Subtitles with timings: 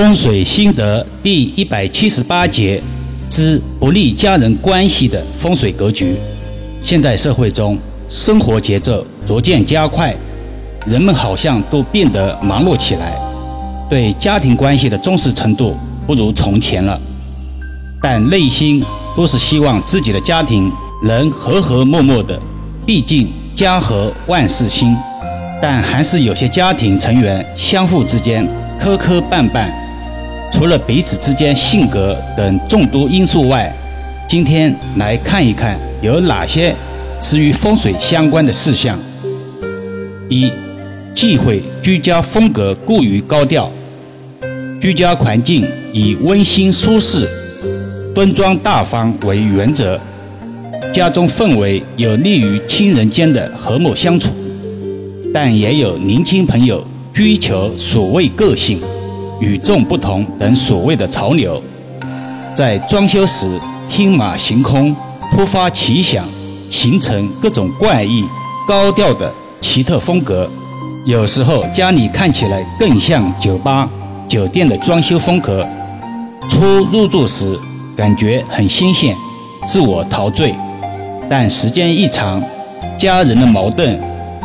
[0.00, 2.80] 风水心得第一百七十八节
[3.28, 6.14] 之不利家人关系的风水格局。
[6.80, 7.76] 现代社会中，
[8.08, 10.14] 生活节奏逐渐加快，
[10.86, 13.18] 人们好像都变得忙碌起来，
[13.90, 15.76] 对家庭关系的重视程度
[16.06, 16.96] 不如从前了。
[18.00, 18.80] 但内心
[19.16, 20.70] 都是希望自己的家庭
[21.02, 22.40] 能和和睦睦的，
[22.86, 23.26] 毕竟
[23.56, 24.96] 家和万事兴。
[25.60, 29.68] 但还是有些家庭成员相互之间磕磕绊绊，
[30.58, 33.72] 除了彼此之间性格等众多因素外，
[34.28, 36.74] 今天来看一看有哪些
[37.22, 38.98] 是与风水相关的事项。
[40.28, 40.50] 一、
[41.14, 43.70] 忌讳居家风格过于高调，
[44.80, 47.28] 居家环境以温馨舒适、
[48.12, 49.96] 端庄大方为原则，
[50.92, 54.30] 家中氛围有利于亲人间的和睦相处。
[55.32, 58.80] 但也有年轻朋友追求所谓个性、
[59.40, 61.62] 与众不同等所谓的潮流，
[62.54, 63.58] 在装修时
[63.88, 64.94] 天马行空、
[65.32, 66.24] 突发奇想，
[66.70, 68.24] 形成各种怪异、
[68.66, 70.48] 高调的奇特风格。
[71.04, 73.88] 有时候家里看起来更像酒吧、
[74.26, 75.66] 酒店的装修风格。
[76.48, 77.58] 初入住时
[77.96, 79.16] 感觉很新鲜，
[79.66, 80.54] 自我陶醉，
[81.28, 82.42] 但时间一长，
[82.98, 83.98] 家人的矛盾。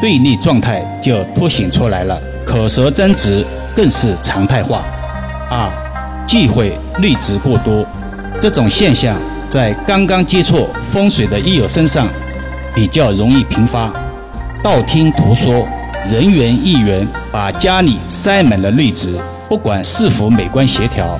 [0.00, 3.44] 对立状态就凸显出来了，口舌争执
[3.76, 4.82] 更是常态化。
[5.50, 5.70] 二，
[6.26, 7.84] 忌讳绿植过多，
[8.40, 9.16] 这种现象
[9.48, 12.06] 在刚刚接触风水的益友身上
[12.74, 13.92] 比较容易频发。
[14.62, 15.66] 道听途说，
[16.06, 21.18] 人云亦云，把家里塞满了绿植，不管是否美观协调，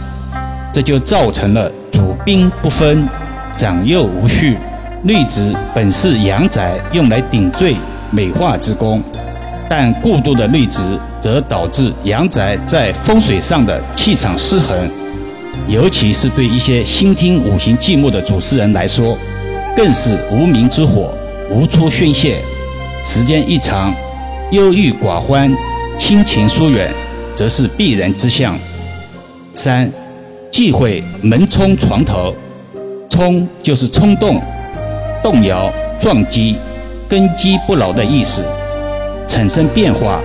[0.72, 3.08] 这就造成了主宾不分，
[3.56, 4.56] 长幼无序。
[5.04, 7.76] 绿植本是阳宅用来顶缀。
[8.12, 9.00] 美化之功，
[9.68, 10.80] 但过度的绿植
[11.20, 14.76] 则导致阳宅在风水上的气场失衡，
[15.68, 19.16] 尤其是对一些心听五行寂寞的主持人来说，
[19.76, 21.12] 更是无名之火，
[21.50, 22.38] 无处宣泄。
[23.04, 23.94] 时间一长，
[24.50, 25.54] 忧郁寡欢，
[25.98, 26.92] 亲情疏远，
[27.34, 28.58] 则是必然之象。
[29.52, 29.90] 三，
[30.50, 32.34] 忌讳门冲床头，
[33.08, 34.40] 冲就是冲动、
[35.22, 36.56] 动摇、撞击。
[37.08, 38.40] 根基不牢的意思，
[39.26, 40.20] 产生变化，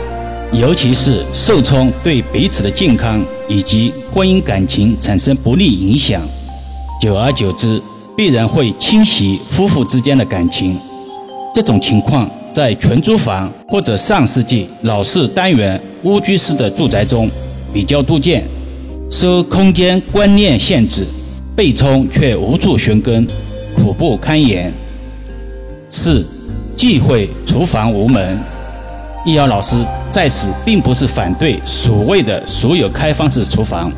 [0.58, 6.22] 尤其是受冲对彼此的健康以及婚姻感情产生不利影响，
[7.02, 7.82] 久而久之
[8.16, 10.78] 必然会侵袭夫妇之间的感情。
[11.54, 17.30] 这种情况在全租房或者上世纪老式单元蜗居式的住宅中
[17.74, 18.44] 比较多见，
[19.12, 21.06] 受空间观念限制，
[21.54, 23.28] 被冲却无处寻根，
[23.76, 24.74] 苦不堪言。
[25.92, 26.26] 四。
[26.78, 28.38] 忌讳厨房无门。
[29.26, 29.76] 易遥老师
[30.12, 33.92] 在此并不是反对所谓的所有开放式厨房，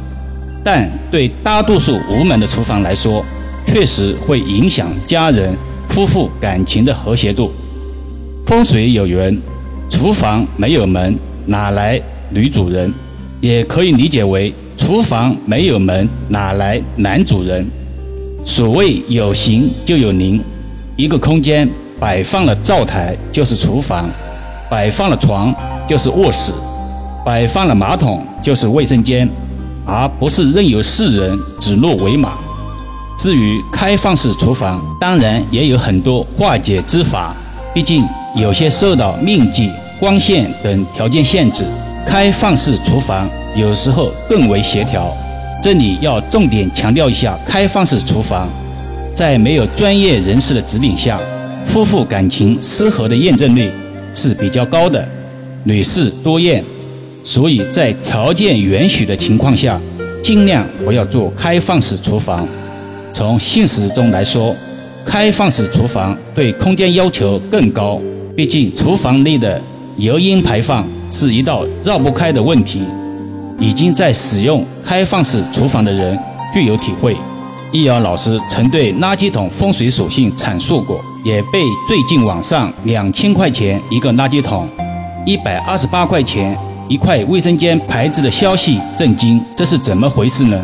[0.63, 3.23] 但对大多数无门的厨房来说，
[3.65, 5.53] 确实会影响家人
[5.89, 7.51] 夫妇感情的和谐度。
[8.45, 9.37] 风水有缘，
[9.89, 12.93] 厨房没有门，哪来女主人？
[13.41, 17.67] 也可以理解为厨房没有门，哪来男主人？
[18.45, 20.41] 所谓有形就有灵，
[20.95, 21.69] 一个空间。
[21.99, 24.07] 摆放了灶台就是厨房，
[24.69, 25.53] 摆放了床
[25.87, 26.51] 就是卧室，
[27.25, 29.29] 摆放了马桶就是卫生间，
[29.85, 32.33] 而不是任由世人指鹿为马。
[33.17, 37.35] 至于开放式厨房，当然也有很多化解之法，
[37.73, 41.65] 毕竟有些受到面积、光线等条件限制，
[42.05, 45.11] 开放式厨房有时候更为协调。
[45.63, 48.47] 这里要重点强调一下，开放式厨房
[49.15, 51.19] 在没有专业人士的指点下。
[51.65, 53.69] 夫妇感情失和的验证率
[54.17, 55.07] 是比较高的，
[55.63, 56.63] 女士多验，
[57.23, 59.79] 所以在条件允许的情况下，
[60.23, 62.47] 尽量不要做开放式厨房。
[63.13, 64.55] 从现实中来说，
[65.05, 68.01] 开放式厨房对空间要求更高，
[68.35, 69.61] 毕竟厨房内的
[69.97, 72.81] 油烟排放是一道绕不开的问题。
[73.59, 76.17] 已经在使用开放式厨房的人
[76.51, 77.15] 具有体会。
[77.71, 81.03] 易遥老师曾对垃圾桶风水属性阐述过。
[81.27, 84.65] 也被最近网上两千块钱一个垃圾桶，
[85.25, 86.57] 一百二十八块钱
[86.87, 90.57] 一块卫生间牌子的消息震惊，这是怎么回事呢？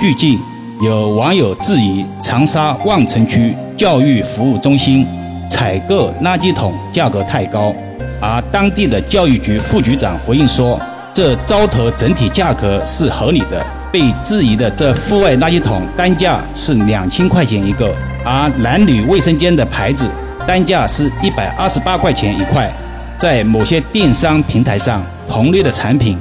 [0.00, 0.38] 据近
[0.80, 5.06] 有网友质疑长沙望城区教育服务中心
[5.50, 7.74] 采购垃圾桶价格太高，
[8.18, 10.80] 而当地的教育局副局长回应说，
[11.12, 13.77] 这招投整体价格是合理的。
[13.92, 17.94] 被质疑的这户外垃圾桶单价是两千块钱一个。
[18.24, 20.06] 而男女卫生间的牌子
[20.46, 22.70] 单价是一百二十八块钱一块，
[23.18, 26.18] 在某些电商平台上，同类的产品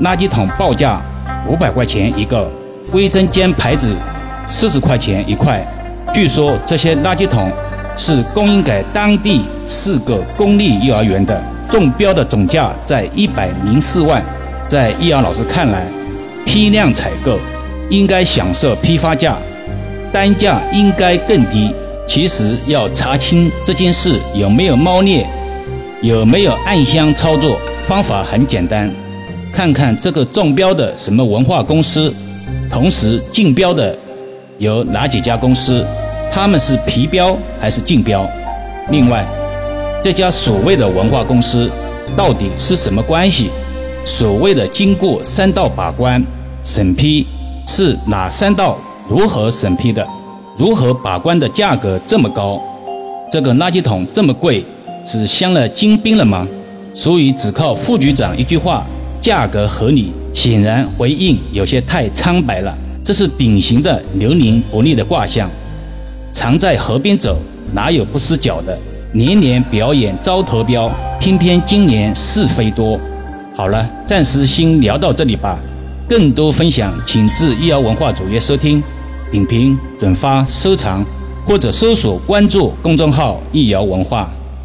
[0.00, 1.00] 垃圾桶报价
[1.48, 2.50] 五百块钱一个，
[2.92, 3.94] 卫生间牌子
[4.48, 5.64] 四十块钱一块。
[6.12, 7.50] 据说这些垃圾桶
[7.96, 14.22] 是供应给当地四个公立幼儿园的，中标的总价在一百零四万。
[14.68, 15.86] 在易阳老师看来，
[16.46, 17.38] 批量采购
[17.90, 19.36] 应该享受批发价，
[20.10, 21.70] 单价应该更低。
[22.06, 25.26] 其实要查清这件事有没有猫腻，
[26.00, 28.90] 有没有暗箱操作，方法很简单，
[29.52, 32.14] 看看这个中标的什么文化公司，
[32.70, 33.94] 同时竞标的
[34.58, 35.84] 有哪几家公司，
[36.30, 38.26] 他们是皮标还是竞标？
[38.90, 39.26] 另外，
[40.02, 41.68] 这家所谓的文化公司
[42.16, 43.50] 到底是什么关系？
[44.04, 46.22] 所谓的经过三道把关
[46.66, 47.24] 审批
[47.64, 48.76] 是哪三道？
[49.08, 50.04] 如何审批的？
[50.58, 52.60] 如何把关的价格这么高？
[53.30, 54.66] 这个垃圾桶这么贵，
[55.04, 56.44] 是镶了金边了吗？
[56.92, 58.84] 所以只靠副局长一句话，
[59.22, 62.76] 价格合理，显然回应有些太苍白了。
[63.04, 65.48] 这是典型的流年不利的卦象。
[66.32, 67.38] 常在河边走，
[67.72, 68.76] 哪有不湿脚的？
[69.12, 70.90] 年年表演招投标，
[71.20, 72.98] 偏偏今年是非多。
[73.54, 75.60] 好了，暂时先聊到这里吧。
[76.08, 78.82] 更多分享，请至易瑶文化主页收听。
[79.30, 81.04] 点评、转发、收藏，
[81.44, 84.32] 或者搜索关注公众号“易瑶文化”。